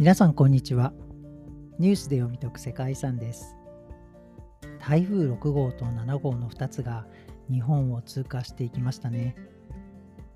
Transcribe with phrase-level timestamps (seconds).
[0.00, 0.94] 皆さんこんにちは。
[1.78, 3.54] ニュースで読み解く世界遺産です。
[4.78, 7.06] 台風6号と7号の2つが
[7.50, 9.36] 日本を通過していきましたね。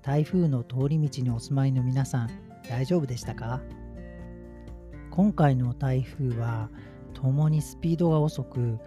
[0.03, 2.29] 台風の通り道にお住まいの皆さん
[2.69, 3.59] 大丈夫でしたか？
[5.09, 6.69] 今回の台風は
[7.15, 8.77] ともにスピードが遅く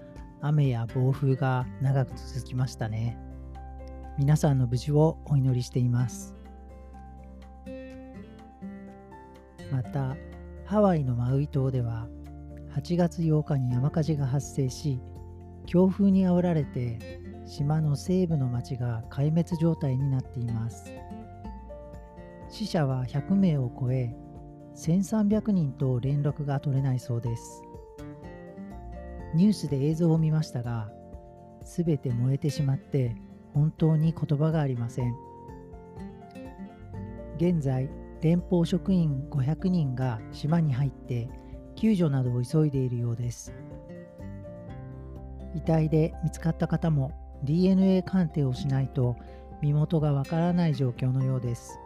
[0.40, 3.18] 雨や暴風が長く続きましたね。
[4.17, 6.36] 皆さんの無事をお祈りしています。
[9.72, 10.17] また
[10.68, 12.08] ハワイのマウイ島では
[12.76, 15.00] 8月8日に山火事が発生し
[15.64, 16.99] 強風にあおられて
[17.46, 20.93] 島の西部の町が壊滅状態になっています。
[22.50, 24.14] 死者は100名を超え
[24.76, 27.62] 1300人と連絡が取れないそうです。
[29.35, 30.90] ニュースで映像を見ましたが
[31.62, 33.17] 全て燃えてしまって
[33.55, 35.14] 本当に言葉がありません。
[37.39, 37.89] 現在
[38.20, 41.28] 連邦職員500人が島に入って
[41.77, 43.55] 救助などを急いでいるようです。
[45.55, 47.12] 遺体で見つかった方も
[47.44, 49.16] DNA 鑑定をしないと
[49.62, 51.78] 身元がわからない状況のようです。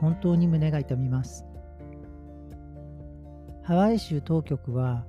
[0.00, 1.44] 本当に胸が痛みます。
[3.62, 5.04] ハワイ州当局は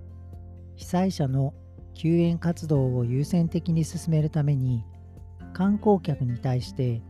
[0.76, 1.54] 被災者の
[1.94, 4.84] 救援活動を優先的に進めるために
[5.54, 7.02] 観光客に対して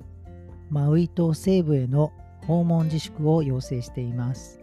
[0.69, 2.11] マウイ島西部への
[2.47, 4.61] 訪問自粛を要請しています。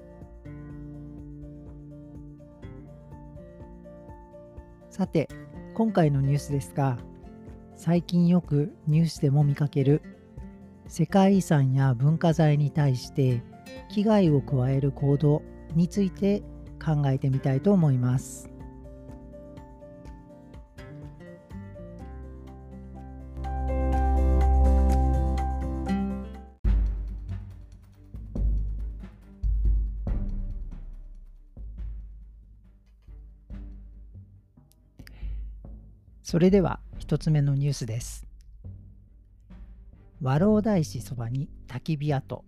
[4.88, 5.28] さて、
[5.74, 6.96] 今回のニュースですが、
[7.76, 10.00] 最近よくニュースでも見かける
[10.86, 13.42] 世界遺産や文化財に対して
[13.90, 15.42] 危害を加える行動
[15.74, 16.42] について
[16.82, 18.53] 考えてみたいと思います。
[36.34, 38.26] それでは1つ目のニュースです。
[40.20, 42.44] 和老大師そばに焚き火跡。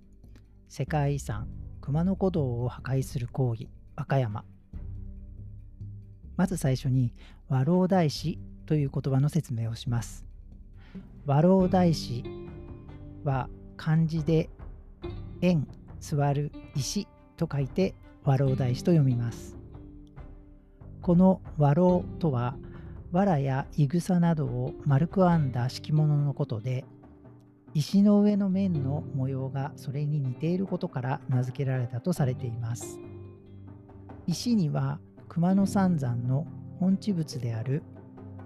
[0.69, 1.47] 世界遺産
[1.81, 3.71] 熊野古道を破壊する抗議。
[3.95, 4.45] 和歌山。
[6.37, 7.15] まず最初に
[7.49, 10.27] 和老大師という言葉の説明をします。
[11.25, 12.25] 和老大師
[13.23, 14.51] は漢字で
[15.43, 15.69] 円
[16.01, 17.95] 座る石と書いて
[18.25, 19.57] 和老大師と読みます。
[21.03, 22.57] この和老とは
[23.25, 26.85] 藁やいぐさなどを丸く編んだ敷物のことで
[27.73, 32.99] 石の上の面の模様がそれに似ていることから名付けられたとされています。
[34.27, 36.47] 石には熊野三山の
[36.81, 37.83] 本地仏である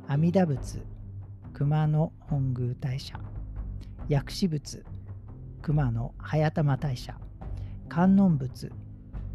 [0.06, 0.82] 阿弥陀仏
[1.52, 3.18] 熊野本宮大社
[4.08, 4.84] 薬師仏
[5.62, 7.16] 熊野早玉大社
[7.88, 8.70] 観音仏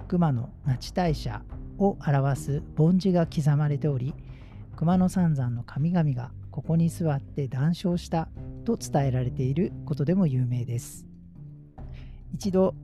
[0.07, 1.41] 熊野那智大社
[1.77, 4.13] を表す梵字が刻まれており
[4.77, 8.27] 熊野三山の神々がここに座って談笑した
[8.65, 11.05] と伝えられていることでも有名です。
[12.33, 12.75] 一度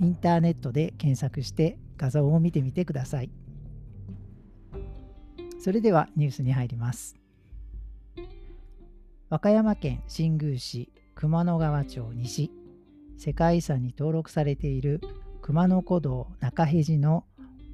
[0.00, 3.30] インターネットで検索して画像を見てみてください。
[5.58, 7.16] それではニュースに入ります。
[9.30, 12.50] 和歌山県新宮市熊野川町西
[13.16, 15.00] 世界遺産に登録されている
[15.40, 17.24] 熊野古道中辺路の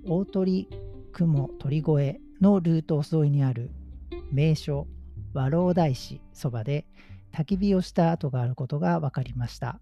[0.06, 0.68] 大鳥
[1.12, 3.70] 雲鳥越のルート沿いにある
[4.32, 4.86] 名所
[5.32, 6.86] 和老大師そばで
[7.32, 9.78] 焚き火をした跡があることが分かりました。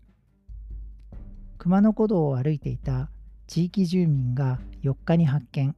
[1.58, 3.10] 熊野古道を歩いていた
[3.46, 5.74] 地域住民が4日に発見。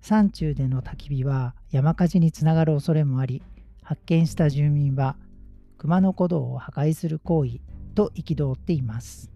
[0.00, 3.42] 山中での焚き火は山火事につながる恐れもあり
[3.82, 5.16] 発見した住民は
[5.78, 7.60] 熊野古道を破壊する行為
[7.94, 9.30] と憤っています。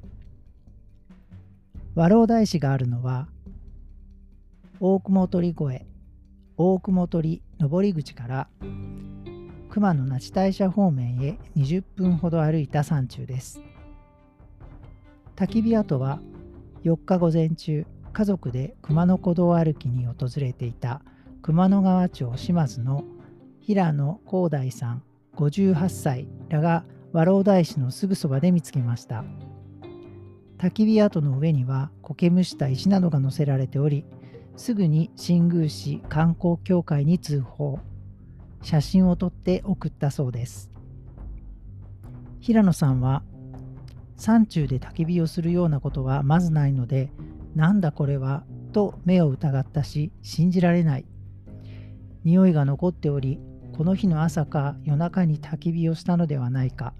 [1.95, 3.29] 和老大師があるのは
[4.81, 5.87] 大雲鳥越
[6.59, 8.49] 大雲鳥上り口から
[9.69, 13.61] 熊野那智大社方面へ20分ほど歩いた山中です。
[15.37, 16.19] 焚き火跡は
[16.85, 21.03] 4日午前中家族で熊野古道歩きに訪れていた
[21.43, 23.05] 熊野川町島津の
[23.61, 25.03] 平野光大さん
[25.37, 29.25] 58歳らが和老大師のすぐそばで見つけました。
[30.57, 34.07] 焚き火跡の上には苔むした石などが載せられており
[34.57, 37.79] すぐに新宮市観光協会に通報。
[38.63, 40.71] 写真を撮って送ったそうです。
[42.41, 43.23] 平野さんは
[44.17, 47.13] 山中で焚き火をするようなことはまずないので
[47.55, 51.05] なんだこれはと目を疑ったし信じられない。
[52.25, 53.39] 匂いが残っており
[53.77, 56.95] この日の朝か夜中に焚き火をしたのではないか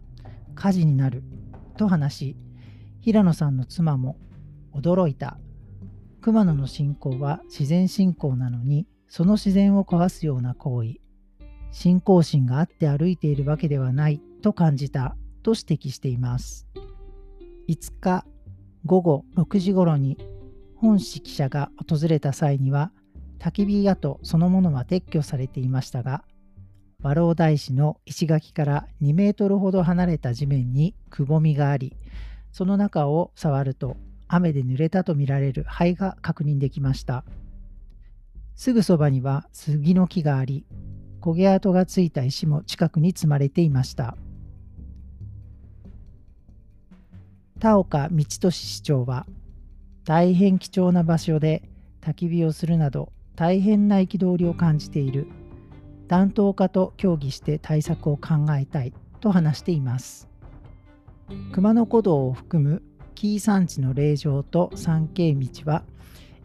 [0.55, 1.25] 火事になる
[1.79, 2.37] と話し
[3.01, 4.19] 平野さんの妻も
[4.75, 5.39] 驚いた。
[6.27, 10.95] 熊野の信仰は自然信仰なのにその自然を壊すような行為
[11.71, 15.15] 信仰心があって歩いているわけではないと感じた
[15.45, 16.67] と指摘しています。
[17.69, 18.25] 5日
[18.85, 20.19] 午後6時頃に
[20.75, 22.91] 本誌記者が訪れた際には
[23.39, 26.25] 焚き火跡そのものは撤去されていましたが
[27.01, 31.97] 和老大師の石垣から2メートルほど離れた地面にくぼみがあり
[32.51, 33.97] その中を触ると
[34.29, 37.25] 雨で濡れたとみられる灰が確認できました。
[38.55, 40.65] すぐそばには杉の木があり
[41.21, 44.17] 焦げ跡がついた石も近くに積まれていました。
[47.59, 49.27] 田岡道俊市長は
[50.05, 51.63] 大変貴重な場所で
[52.01, 55.27] 焚き火をするなど大変な憤りを感じている。
[56.09, 60.29] 担当課と協議して対策を考えたいと話しています。
[61.53, 62.83] 熊野古道を含む
[63.17, 65.83] 紀伊山地の霊場と三景道は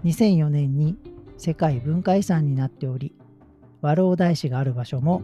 [0.05, 0.97] 2004年に
[1.37, 3.13] 世界文化遺産になっており
[3.81, 5.21] 和老大師がある場所も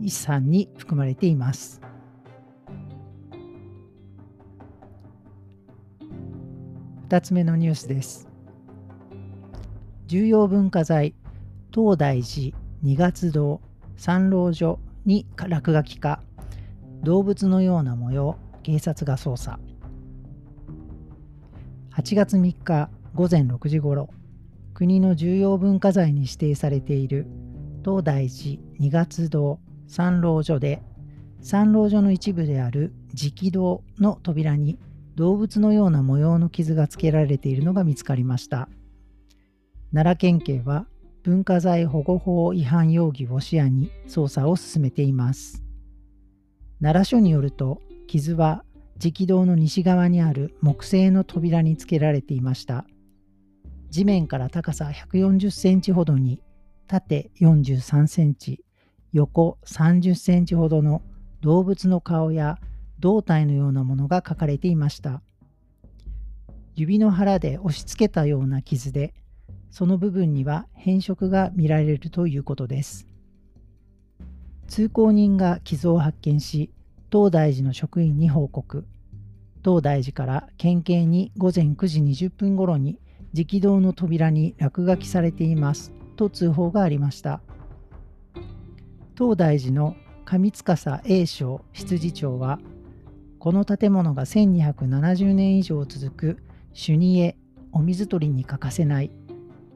[0.00, 1.80] 遺産に含まれています。
[7.08, 8.28] 2つ目のニュースです。
[10.06, 11.14] 重要文化財
[11.72, 13.62] 東大寺二月堂
[13.96, 16.20] 三老所に落書きか
[17.02, 19.58] 動物のような模様警察が捜査。
[21.96, 24.10] 8月3日午前6時ごろ
[24.74, 27.28] 国の重要文化財に指定されている
[27.84, 30.82] 東大寺二月堂三老所で
[31.40, 34.76] 三老所の一部である直堂の扉に
[35.14, 38.68] 動物のような模様の傷がつけられているのが見つかりました。
[39.92, 40.88] 奈良県警は
[41.22, 45.62] 文化財保護法違反容疑を視野に捜査を進めています。
[46.82, 48.64] 奈良署によると傷は
[49.02, 52.86] 直道の西側にある木製の扉につけられていました。
[53.90, 56.40] 地面から高さ140センチほどに
[56.86, 58.64] 縦43センチ
[59.12, 61.02] 横30センチほどの
[61.40, 62.58] 動物の顔や
[62.98, 65.22] 胴体のようなものが書かれていました。
[66.74, 69.14] 指の腹で押し付けたような傷で
[69.70, 73.06] その部分には変色が見られるということです。
[74.66, 76.70] 通行人が傷を発見し
[77.14, 78.88] 東大寺の職員に報告。
[79.64, 82.98] 東大寺から県警に午前9時20分頃に
[83.32, 85.92] 直道の扉に落書きされています。
[86.16, 87.40] と通報がありました。
[89.16, 89.94] 東大寺の
[90.24, 92.58] 上司栄章執事長は
[93.38, 97.36] この建物が1270年以上続く主にへ
[97.70, 99.12] お水取りに欠かせない。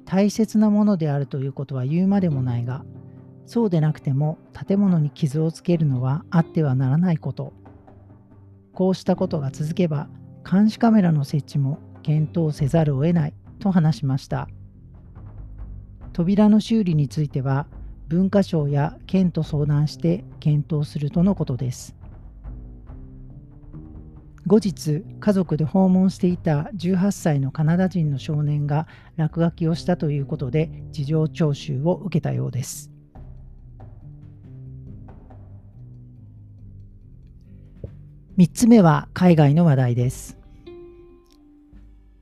[0.07, 2.85] 大切なものであるということは言うまでもないが
[3.49, 7.55] そうでなくても建物に傷をつけるのはあってはならないこと。
[8.75, 10.11] こうしたことが続けば
[10.49, 14.49] 監視カメラの設置も検討せざるを得ないと話しました。
[16.13, 17.67] 扉の修理については
[18.07, 21.97] 文科省や県と相談して検討するとのことです。
[24.47, 28.87] 後日家族で訪問していた18歳のカナダ人の少年が
[29.17, 32.98] 落書きをしたということで事情聴取を受けたようです。
[38.39, 40.39] 3つ目は海外の話題です。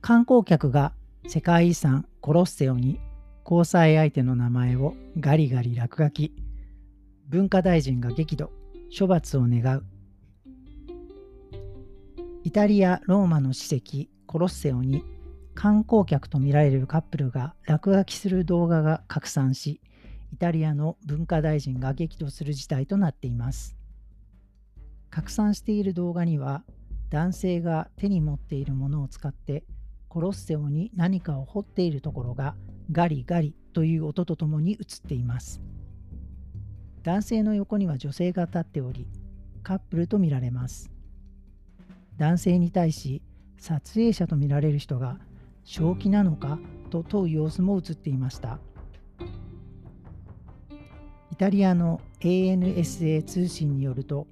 [0.01, 0.93] 観光客が
[1.27, 2.99] 世界遺産コロッセオに
[3.45, 6.33] 交際相手の名前をガリガリ落書き。
[7.27, 8.49] 文化大臣が激怒
[8.97, 9.83] 処罰を願う。
[12.43, 15.03] イタリア・ローマの史跡コロッセオに
[15.53, 19.81] 観光客とみられるカップルが落書きする動画が拡散し
[20.33, 23.76] イタリアの文化大臣が激怒する事態となっています。
[25.17, 26.63] 拡散している動画には
[27.09, 29.63] 男性が手に持っているものを使って
[30.09, 32.55] コロッセオに何かを掘っているところが
[32.91, 35.59] ガリガリという音とともに映っています。
[37.01, 39.07] 男性の横には女性が立っており
[39.63, 40.91] カップルとみられます。
[42.17, 43.23] 男性に対し
[43.57, 45.17] 撮影者とみられる人が
[45.63, 46.59] 正気なのか
[46.91, 48.59] と問う様子も映っていました。
[51.31, 54.27] イタリアの ANSA 通信によると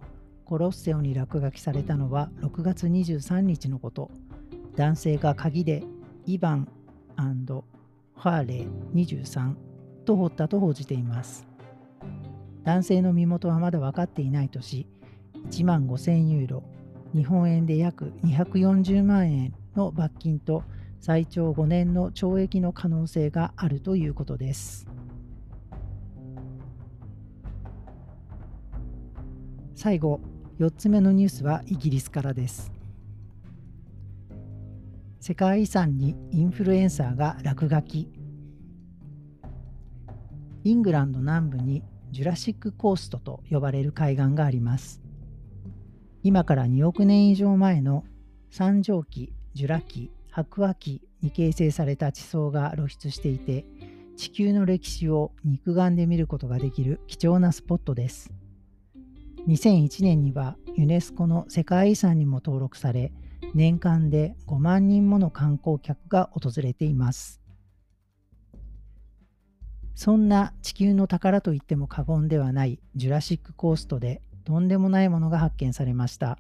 [0.45, 4.11] コロッセオに落書きされたのは6月23日のこと
[4.75, 5.83] 男性が鍵で
[6.25, 6.67] イヴァン
[7.15, 9.55] ファーレー23
[10.05, 11.47] と掘ったと報じています
[12.63, 14.87] 男性の身元はまだ分かっていないとし
[15.49, 16.63] 1万5000ユーロ
[17.13, 20.63] 日本円で約240万円の罰金と
[20.99, 24.87] 最長5年の懲役の可能性があるということです。
[29.75, 30.19] 最後、
[30.59, 32.71] 4つ目のニュースはイギリスからです。
[35.19, 38.07] 世界遺産にインフルエンサーが落書き。
[40.63, 45.01] イングランド南部にジュラシックコーストと呼ばれる海岸があります。
[46.23, 48.05] 今から2億年以上前の
[48.49, 53.65] 三畳紀ジュラ紀白亜紀に形成された地層が露出していて
[54.15, 58.31] 地球の歴史を肉眼で見ることができる貴重なスポットです。
[59.47, 63.13] 2001年にはユネスコの世界遺産にも登録され
[63.53, 67.41] 年間で5万人もの観光客が訪れています。
[69.93, 76.39] そんな地球の宝といっても過言ではないジュラシックコーストでとんでもないものが発見されました。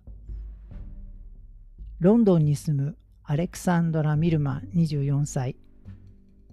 [1.99, 5.55] ロンドンに住むアレクサンドラ・ミルマン24歳。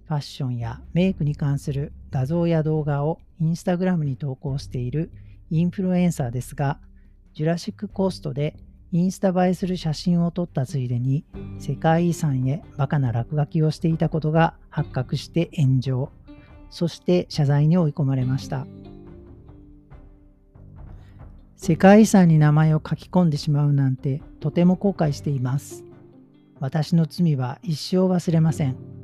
[0.05, 5.11] ファッションやメイクに関する画像や動画をインスタグラムに投稿している
[5.53, 6.79] インフルエンサーですが
[7.35, 8.55] ジュラシックコーストで
[8.91, 11.25] インスタ映えする写真を撮ったついでに
[11.59, 16.11] 世界遺産へバカな落書きをしていたことが発覚して炎上。
[16.71, 18.65] そして謝罪に追い込まれました。
[21.55, 25.83] 世界遺産に名前を書き込んでしまうなんてとても後悔しています。
[26.59, 29.02] 私の罪は一生忘れません。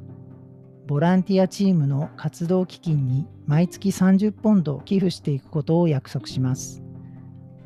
[0.90, 6.82] ボランティアチームの活動基金に毎月30ポンド寄付していくことを約束します。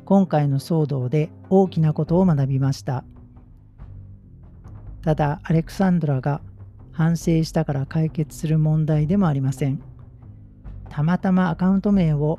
[0.04, 3.02] 今回の騒動で大きなことを学びました。
[5.00, 6.42] ただアレクサンドラが
[6.92, 9.80] 反省したから解決する問題でもありません。
[10.90, 12.38] たまたまアカウント名を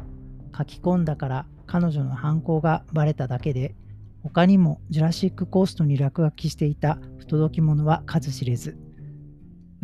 [0.56, 3.74] 書き込んだから彼女の犯行がバレただけで
[4.22, 8.78] 他にもジュラシックコーストに落書きしていた不届き者は数知れず。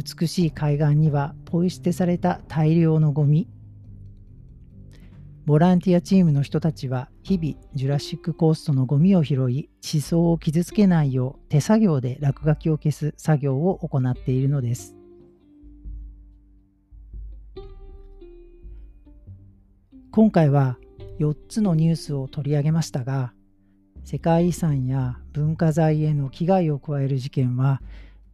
[0.02, 3.48] 美しい海岸にはポイ捨てされた大量のゴミ。
[5.46, 14.96] ボランティアチームの人たちは日々ジュラシックコーストのゴミを拾い地層を傷つけないよう手作業で落書きを消す作業を行っているのです。
[20.12, 20.78] 今回は
[21.20, 23.34] 4つのニュースを取り上げましたが
[24.04, 27.82] 世界遺産や文化財への危害を加える事件は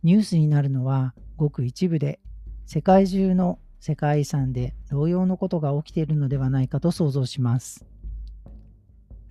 [0.01, 2.20] ニュースになるのはごく一部で
[2.65, 7.86] 世界中の世界遺産で同様のことが起きているのではないかと想像します。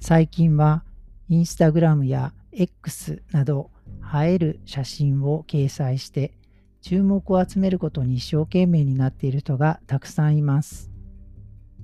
[0.00, 0.84] 最近は
[1.28, 3.70] インスタグラムや X など
[4.14, 6.32] 映える写真を掲載して
[6.80, 10.90] 注目を集めることに一生懸命になっている人がたくさんいます。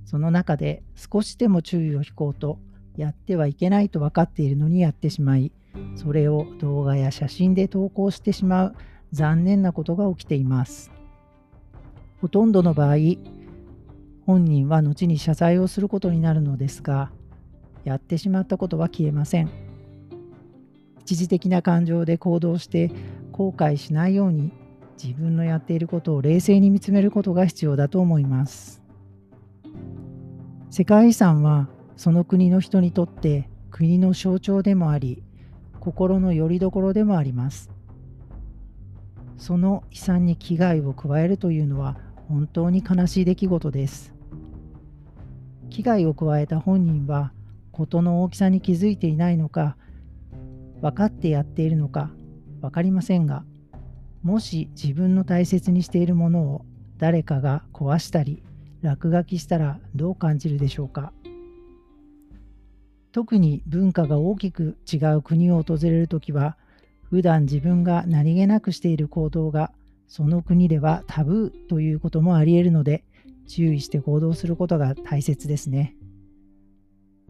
[0.05, 2.59] その中で少しでも注意を引こうと
[2.97, 5.53] やってはいけないと分かっているのにやってしまい
[5.97, 8.75] それを動画や写真で投稿してしまう
[9.13, 10.91] 残念なことが起きています。
[12.21, 12.97] ほとんどの場合
[14.27, 17.11] 本人は後に謝罪をすることになるのですが
[17.85, 19.51] やってしまったことは消えません。
[21.01, 22.93] 一時的な感情で行動して
[23.33, 24.53] 後悔しないように
[25.03, 28.81] 自分のやっていることを冷静に見つめることが必要だと思います。
[30.71, 35.23] 世界遺産はその国の人にとって国の象徴でもあり
[35.81, 37.69] 心の拠り所でもあります。
[39.43, 41.97] その遺産に危害を加えるというのは
[42.29, 44.15] 本当に悲しい出来事です。
[45.69, 47.33] 危害を加えた本人は
[47.73, 49.77] 事の大きさに気づいていないのか
[50.81, 52.13] 分かってやっているのか
[52.61, 53.43] 分かりませんが
[54.23, 56.65] もし自分の大切にしているものを
[56.99, 58.45] 誰かが壊したり
[58.81, 61.13] 落書きしたらどう感じるでしょうか。
[63.11, 66.57] 特に文化が大きく違う国を訪れるときは
[67.13, 69.71] 普段自分が何気なくしている行動が
[70.09, 73.05] その国ではタブーということもあり得るので
[73.47, 75.95] 注意して行動することが大切ですね。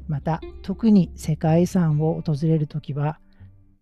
[0.06, 3.18] また特に世界遺産を訪れるときは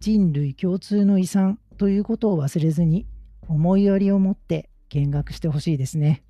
[0.01, 3.07] 人類共通の遺産ということを忘れずに
[3.47, 6.23] 思いやりを持って見学してほしいですね。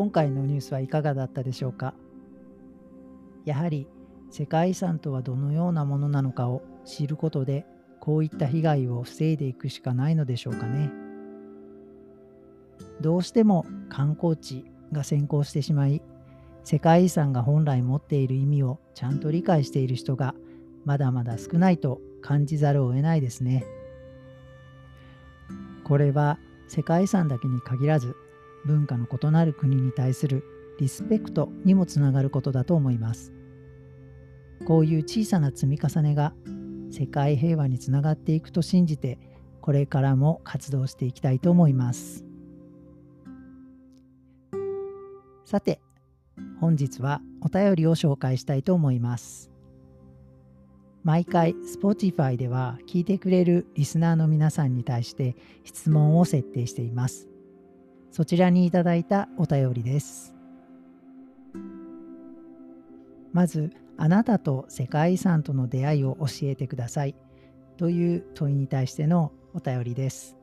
[0.00, 1.92] 今回のニュースはいかがだったでしょうか？
[3.44, 3.86] やはり
[4.30, 7.66] 世界遺産とはどのようなものなのかを知ることで
[8.00, 10.90] こういった被害を防いでいくしかないのでしょうかね。
[13.02, 16.00] どうしても観光地が先行してしまい
[16.64, 20.34] 世界遺産が本来持っている意味をちゃんと理解している人が
[20.86, 23.66] まだまだ少ないと感じざるを得ないですね。
[25.84, 26.38] これは
[26.68, 28.16] 世界遺産だけに限らず
[28.64, 30.44] 文化の異なる国に対する
[30.78, 33.32] リスペクトにもつながることだと思います。
[34.66, 36.34] こういう小さな積み重ねが
[36.90, 39.18] 世界平和につながっていくと信じて
[39.60, 42.24] これからも活動していきたいと思います。
[45.44, 45.80] さて
[46.60, 49.50] 本日はお便りを紹介したいと思います。
[51.02, 57.26] 毎回 Spotify では聞いてくれるリスナーの皆さんに対して質問を設定しています。
[58.10, 60.34] そちらにいただいたお便りです。
[63.32, 67.14] まずあなたと世界遺産との出会いを教えてください。
[67.76, 70.36] という問いに対してのお便りです。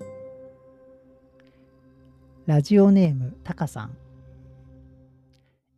[2.46, 3.98] ラジオネームタカさん。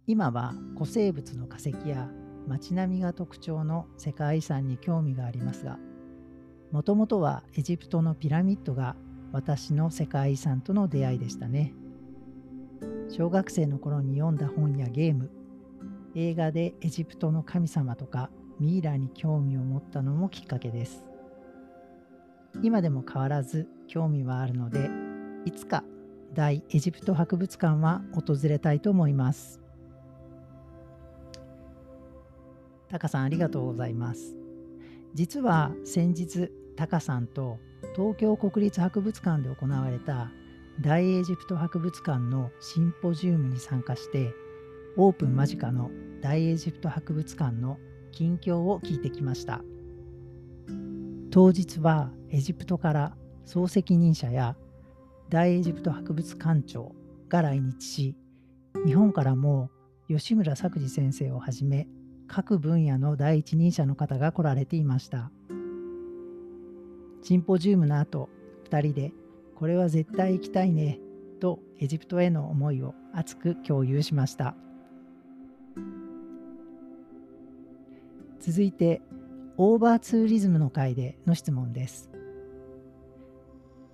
[0.05, 2.09] 今は古生物の化石や
[2.47, 5.77] 街並みが特徴の世界遺産に興味がありますが
[6.71, 8.95] もともとはエジプトのピラミッドが
[9.31, 11.75] 私の世界遺産との出会いでしたね。
[13.09, 15.29] 小学生の頃に読んだ本やゲーム
[16.15, 21.05] 映画でエジプトの神様とかミイラに興味を持ったのもきっかけです。
[22.61, 24.89] 今でも変わらず興味はあるので、
[25.45, 25.83] いつか
[26.33, 29.61] 大エジプト博物館は訪れたいと思います。
[32.89, 34.35] タカさんありがとうございます。
[35.13, 37.59] 実は先日タカさんと
[37.95, 40.31] 東京国立博物館で行われた
[40.81, 44.33] 大エジプト博物館のシンポジウムに参加して
[44.95, 47.77] オープン間近の大エジプト博物館の
[48.11, 49.61] 近況を聞いてきました。
[51.31, 54.55] 当日はエジプトから総責任者や
[55.29, 56.95] 大エジプト博物館長
[57.27, 58.15] が来日し
[58.85, 59.69] 日本からも
[60.07, 61.87] 吉村作治先生をはじめ
[62.27, 65.31] 各分野の第一人者の方が来られていました。
[67.21, 68.29] シンポジウムの後
[68.69, 69.11] 2人で
[69.59, 70.99] これは絶対行きたいね
[71.41, 74.55] とエジプトへの思いを熱く共有しました。
[78.39, 79.01] 続いて、
[79.57, 82.09] オーバーツーリズムの回での質問です。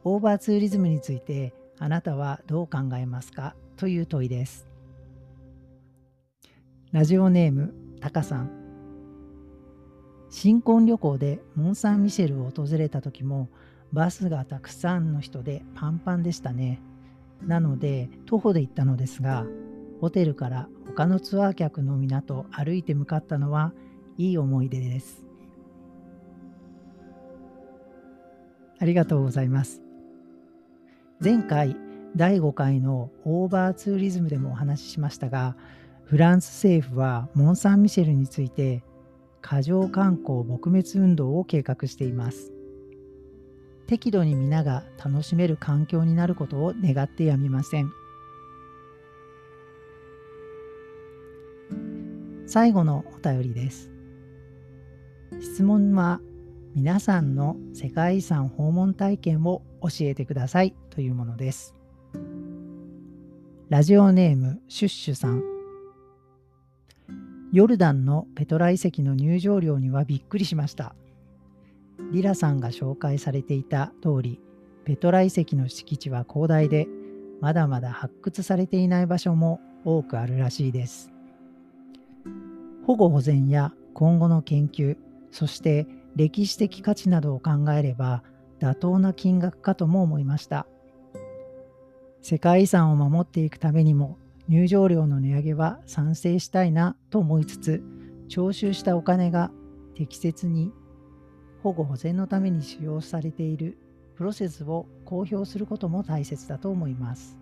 [0.03, 3.55] オーバーツーリズムについてあなたはどう考えますか？
[3.75, 4.67] という問いです。
[6.91, 8.51] ラジオネーム、タカさん。
[10.29, 13.49] 新婚旅行でモン・サン・ミシェルを訪れた時も
[13.95, 16.81] バスがたくさんの人でパンパンでしたね。
[17.41, 19.45] なので徒歩で行ったのですが
[20.01, 23.73] ホテルから他のツアー客の皆と歩いて向かったのは
[24.17, 25.25] いい思い出です。
[28.77, 29.81] ありがとうございます。
[31.23, 31.75] 前回
[32.15, 35.55] 第5回のオーバーツーリズムでもお話ししましたが、
[36.03, 38.83] フランス政府はモン・サン・ミシェルについて
[39.41, 42.54] 過剰観光撲滅運動を計画しています。
[43.87, 47.91] 適度に皆が楽しめる環境になることを願ってやみません。
[52.47, 53.91] 最後のお便りです。
[55.41, 56.19] 質問は
[56.75, 61.75] 皆さんの世界遺産訪問体験を教えてくださいというものです。
[63.69, 65.43] ラジオネームシュッシュさん。
[67.51, 70.95] ヨルダンのペトラ遺跡の入場料にはびっくりしました。
[72.11, 74.39] リラさんが紹介されていた通り、
[74.85, 76.87] ペトラ遺跡の敷地は広大で、
[77.41, 81.11] まだまだ発掘されていない場所も多くあるらしいです。
[82.85, 84.97] 保護保全や今後の研究、
[85.31, 88.23] そして歴史的価値などを考えれば
[88.59, 90.67] 妥当な金額かとも思いました。
[92.21, 97.83] 世界遺産を守っていくためにも入場料の値上げは賛成したいなと思いつつ
[98.27, 99.51] 徴収したお金が
[99.95, 100.71] 適切に
[101.65, 103.79] 保護保全のために使用されている
[104.13, 107.39] プロセスを公表することも大切だと思います。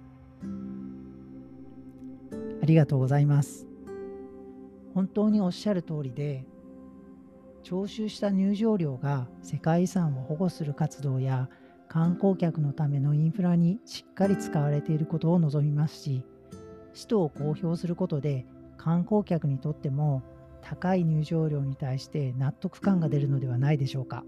[2.61, 3.67] ありがとうございます。
[4.93, 6.45] 本当におっしゃる通りで
[7.63, 11.49] 徴収した入場料が世界遺産を保護する活動や
[11.89, 16.23] 観光客のためのインフラにしっかり使われていることを望みますし
[16.93, 18.45] 使途を公表することで
[18.77, 20.23] 観光客にとっても
[20.63, 24.23] 高い入場料に対して納得感が出るのではないでしょうか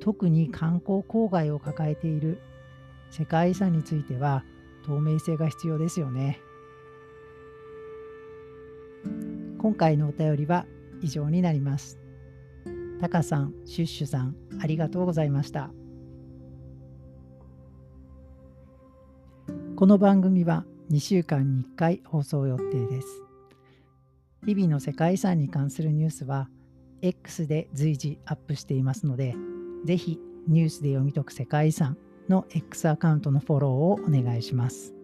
[0.00, 2.40] 特に観光郊外を抱えている
[3.10, 4.44] 世界遺産については
[4.84, 6.40] 透明性が必要ですよね
[9.58, 10.66] 今回のお便りは
[11.02, 11.98] 以上になります。
[13.00, 15.70] タカさん、シュッシュさん、ありがとうございました。
[19.76, 23.25] この番組は2週間に1回放送予定です。
[24.44, 26.48] 日々の世界遺産に関するニュースは
[27.02, 29.34] X で随時アップしていますので、
[29.84, 30.18] ぜひ
[30.48, 31.96] ニュースで読み解く世界遺産
[32.28, 34.94] の X アカウントのフォローをお願いします。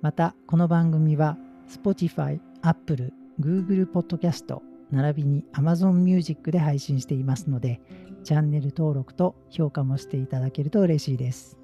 [0.00, 7.80] また、この番組は Spotify、Apple、Google Podcast 並びに Amazon Music で配信していますので、
[8.22, 11.58] チャンネル登録と評価もしていただけると嬉しいです。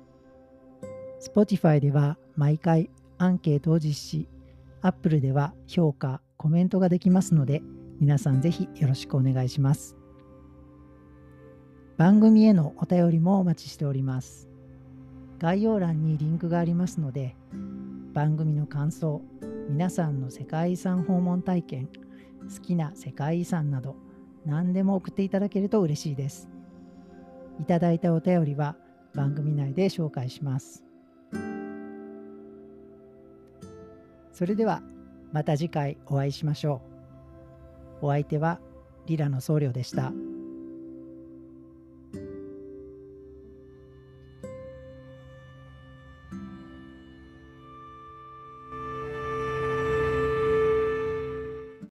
[1.20, 4.28] Spotify では毎回アンケートを実施、
[4.82, 7.60] Apple では評価、コメントができますので、
[8.00, 9.94] 皆さんぜひよろしくお願いします。
[11.98, 14.48] 番組へのお便りもお待ちしております。
[15.38, 17.36] 概要欄にリンクがありますので、
[18.14, 19.20] 番組の感想、
[19.68, 21.90] 皆さんの世界遺産訪問体験、
[22.48, 23.96] 好きな世界遺産など
[24.46, 26.48] 何でも送っていただけると嬉しいです。
[27.60, 28.76] いただいたお便りは
[29.14, 30.86] 番組内で紹介します。
[34.32, 34.80] それでは
[35.32, 36.82] また次回お会いしましょ
[38.02, 38.06] う。
[38.06, 38.60] お相手は
[39.06, 40.12] リラの僧侶でした。